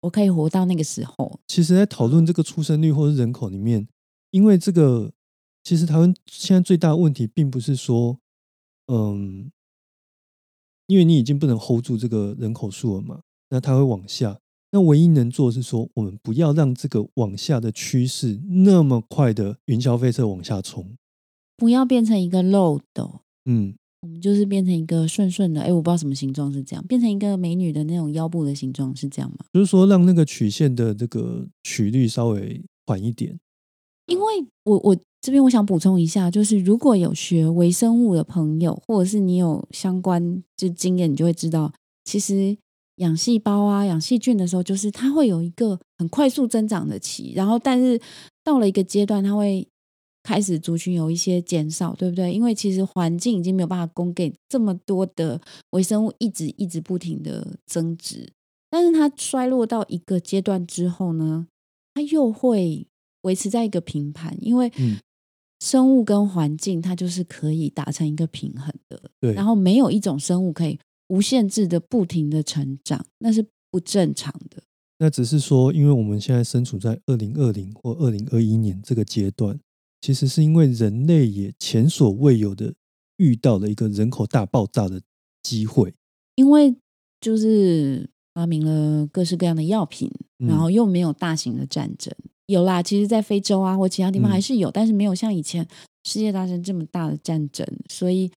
[0.02, 1.40] 我可以活到那个时候。
[1.46, 3.88] 其实，在讨论这个出生率或是人口里面，
[4.32, 5.12] 因为这个，
[5.62, 8.18] 其实台湾现在最大的问题，并不是说，
[8.88, 9.52] 嗯，
[10.88, 14.40] 因为你已经不能 hold 住这个人口数了嘛，那它会往下。
[14.72, 20.96] 那唯一能做是说，我们不要让这个往下的趋势那么快的云霄飞车往下冲，
[21.58, 23.20] 不要变成一个漏斗。
[23.44, 23.76] 嗯。
[24.02, 29.46] 我们就是变成一个顺顺的，哎，我不知道什么形状是这样，变成一个美女的那种腰部的形状是这样吗？
[29.54, 33.38] 就是说让那个曲线的这个曲率稍微缓一点。
[34.08, 34.26] 因为
[34.64, 41.74] 我我这边我想补充一下，就是如果有学微生物的朋友，或者是你有相关就经验，你就会知道，
[42.06, 42.58] 其实
[42.96, 48.00] 养细胞啊、养细菌的时候，就是它会有一个很快速增长的期，然后但是
[48.46, 49.68] 到了一个阶段，它会。
[50.22, 52.34] 开始族群有一些减少，对不对？
[52.34, 55.40] 因为其实环境已经没有办法供给这么多的
[55.72, 58.32] 微生物一直一直不停的增值，
[58.70, 61.48] 但是它衰落到一个阶段之后呢，
[61.94, 62.86] 它又会
[63.22, 64.72] 维持在一个平盘，因为
[65.62, 69.02] 生物跟环境它就是可以达成一个平衡的。
[69.20, 70.78] 对，然后没有一种生物可以
[71.08, 74.62] 无限制的不停的成长，那是不正常的。
[75.00, 79.58] 那只是说，因为我们现在身处在二零二零或二零二一年这个阶段。
[80.02, 82.74] 其实是因为人类也前所未有的
[83.18, 85.02] 遇到了一个人口大爆炸的
[85.44, 85.94] 机会，
[86.36, 86.76] 因为
[87.20, 92.14] 就是发明了各式各样的药品，然后又没有大型的战争。
[92.46, 95.68] 有啦，其实，在非洲啊或其他地方还是有，但是没有像以前
[96.04, 98.32] 世界大战这么大的战争，所以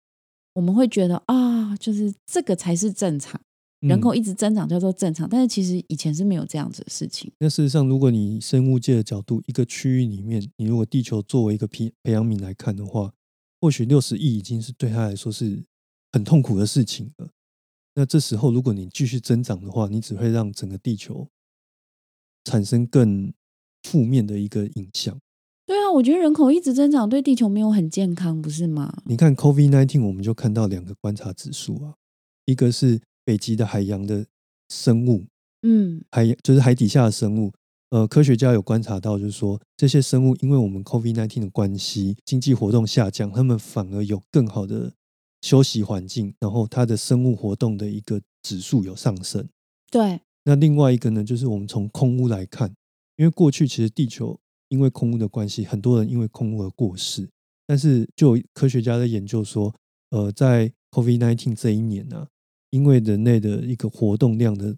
[0.55, 3.41] 我们会觉得啊，就是这个才是正常。
[3.89, 7.33] 人口一直增长叫做正常，但是其实以前是没有这样子的事情。
[7.41, 13.13] 那事实上，如果你生物界的角度，一个区域里面，你如果地球作为一个培培养皿来看的话，
[13.61, 15.65] 或许六十亿已经是对他来说是
[16.13, 17.31] 很痛苦的事情了。
[17.97, 21.29] 那这时候，如果你继续增长的话，你只会让整个地球
[22.45, 23.33] 产生更
[23.83, 25.19] 负面的一个影响。
[25.67, 29.03] 对啊，我觉得人口一直增长对地球没有很健康，不是吗？
[29.07, 31.95] 你看 COVID nineteen，我们就看到两个观察指数啊，
[32.47, 33.01] 一个是。
[33.33, 34.27] 北极的海洋的
[34.69, 35.25] 生物，
[35.63, 37.51] 嗯，海洋就是海底下的生物。
[37.89, 44.93] 呃，科学家有观察到，就是说这些生物因为我们 COVID-19 的关系，经济活动下降，他们反而有更好的
[45.41, 49.49] 休息环境，然后它的生物活动的一个指数有上升。
[49.91, 50.21] 对。
[50.45, 52.75] 那另外一个呢，就是我们从空污来看，
[53.17, 57.31] 因为过去其实地球因为空污的关系，很多人因为空污而过世。
[57.67, 59.75] 但是就科学家在研究说，
[60.11, 62.27] 呃，在 COVID-19 这一年呢。
[62.73, 64.75] 因为人类的一个活动量的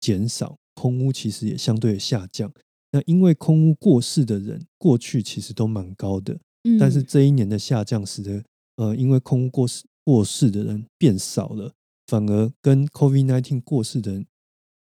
[0.00, 2.52] 减少，空屋其实也相对下降。
[2.90, 6.40] 那因为空屋过世的人，过去其实都蛮高的，
[6.80, 11.72] 但是这一年的下降使得，呃，因为空屋过世过世的人变少了，
[12.08, 14.26] 反而跟 COVID-19 过世的人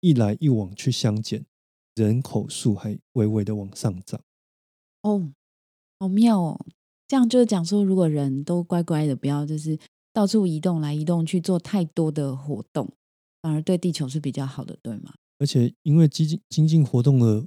[0.01, 1.45] 一来一往去相减，
[1.97, 4.21] 人口数还微微的往上涨。
[5.03, 5.33] 哦，
[5.99, 6.67] 好妙哦！
[7.09, 9.77] 这样就是讲说，如果人都乖乖的，不要就是。
[10.19, 12.93] 到处移动来移动去做太多的活动，
[13.41, 15.15] 反而对地球是比较好的，对吗？
[15.39, 17.47] 而且因为经济经济活动的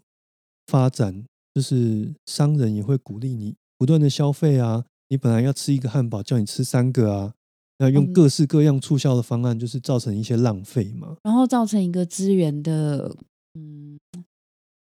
[0.68, 4.86] 发展，就是商人也会鼓励你不断的消费啊。
[5.10, 7.34] 你本来要吃一个汉堡，叫你吃三个啊，
[7.80, 11.18] 那用各式各样促销的方案，就是造成一些浪费嘛。
[11.24, 13.14] 然后造成一个资源的，
[13.56, 14.00] 嗯，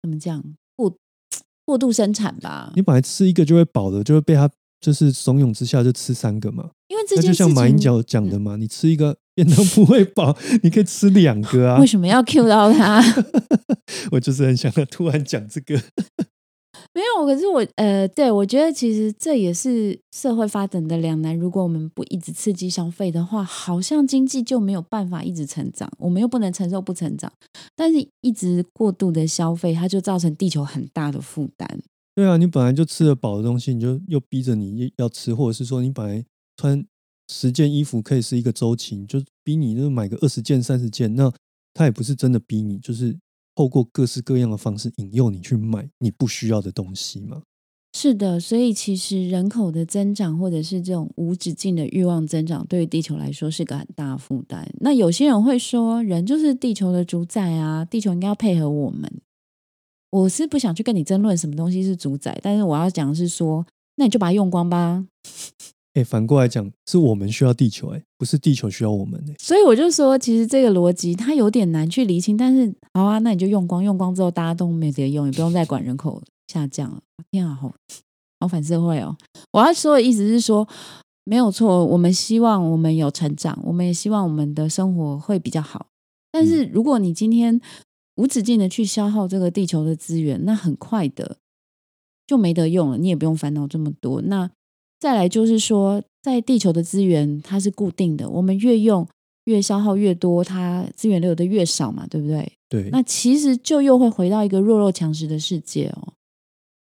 [0.00, 0.40] 怎么讲
[0.76, 0.96] 过
[1.64, 2.72] 过度生产吧？
[2.76, 4.48] 你本来吃一个就会饱的，就会被他
[4.80, 6.70] 就是怂恿之下就吃三个嘛。
[6.90, 11.80] 因为这就像马英九讲的嘛，你吃一个便当不会饱，你可以吃两个啊。
[11.80, 13.00] 为什么要 Q 到他？
[14.10, 15.80] 我就是很想突然讲这个。
[16.92, 21.38] 没有，可是我呃，对我觉得其实这也是社会发展的两难。
[21.38, 25.88] 如果我们不一直刺激消费的话，好像经济就没有办法一直成长。
[25.98, 27.32] 我们又不能承受不成长，
[27.76, 31.80] 但是一直过度的消费，它就造成地球很大的负担。
[32.16, 36.24] 对啊，你本来就吃得饱的东西，你就又逼着你要吃，或者是说你本来
[36.60, 36.84] 穿
[37.28, 41.32] 十件衣服可以是一个周期，就逼你就买个二十件、三十件，那
[41.72, 43.18] 他也不是真的逼你，就是。
[43.56, 47.42] 透过各式各样的方式引诱你去买你不需要的东西吗？
[47.92, 54.66] 是的，所以其实人口的增长，或者是这种无止境的欲望增长，对于地球来说是个很大负担。
[54.80, 59.12] 那有些人会说，人就是地球的主宰啊，地球应该要配合我们。
[60.10, 65.04] 我是不想去跟你争论什么东西是主宰，但是我要讲的是说，那你就把它用光吧。
[65.94, 69.34] 哎，反过来讲，是我们需要地球，哎，不是地球需要我们，哎。
[69.38, 72.36] 所以我就说，其实这个逻辑它有点难去理清。
[72.36, 77.00] 但是，好啊，那你就用光，用光之后大家都没得用，也不用再管人口下降了。
[77.32, 77.72] 天啊，好，
[78.38, 79.16] 好反社会哦！
[79.52, 80.68] 我要说的意思是说，
[81.24, 85.88] 没有错，我们希望我们有成长，我们也希望我们的生活会比较好。
[86.30, 87.60] 但是，如果你今天
[88.14, 91.38] 无止境的去消耗这个地球的资源，那很快的
[92.26, 94.22] 就没得用了，你也不用烦恼这么多。
[94.22, 94.50] 那
[95.00, 99.08] 再来就是说，在地球的资源它是固定的，我们越用
[99.46, 102.52] 越消耗越多，它资源留的越少嘛，对不对？
[102.68, 102.90] 对。
[102.90, 106.12] 那其实就又会回到一个弱肉强食的世界哦。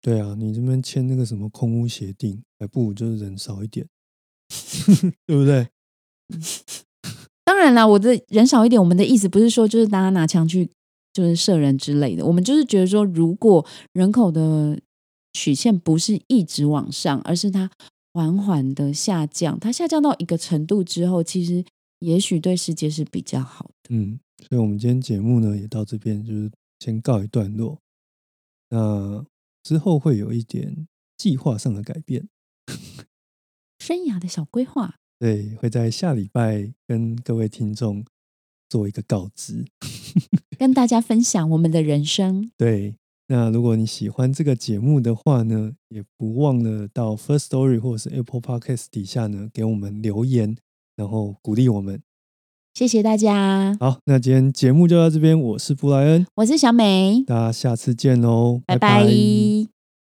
[0.02, 3.86] 对啊，你这边签那个什么空屋协定，还不如就是人少一点，
[5.26, 5.66] 对不对？
[7.46, 10.68] 当然啦，我的人少一点，我们的意思不是说就是大家拿枪去
[11.14, 14.78] 就是射人之类的，我们就是觉得说，如果人口的
[15.32, 17.70] 曲线不是一直往上，而是它。
[18.14, 21.64] 缓缓的下降，它下降到一个程度之后，其实
[21.98, 23.88] 也许对世界是比较好的。
[23.90, 26.48] 嗯，所以我们今天节目呢也到这边，就是
[26.78, 27.80] 先告一段落。
[28.70, 29.26] 那
[29.64, 30.86] 之后会有一点
[31.16, 32.28] 计划上的改变，
[33.80, 34.94] 生涯的小规划。
[35.18, 38.04] 对，会在下礼拜跟各位听众
[38.68, 39.64] 做一个告知，
[40.56, 42.52] 跟大家分享我们的人生。
[42.56, 42.94] 对。
[43.26, 50.56] 那如果你喜欢这个节目的话呢，也不忘了到 First Story 或者是 Apple Podcast 底下呢给我们留言，
[50.96, 52.02] 然后鼓励我们。
[52.74, 53.76] 谢谢大家。
[53.78, 55.40] 好，那今天节目就到这边。
[55.40, 59.73] 我是布莱恩，我是小美，大家下次见喽，拜拜。